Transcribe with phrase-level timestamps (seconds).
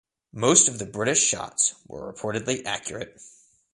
[0.33, 3.21] Most of the British shots were reportedly accurate.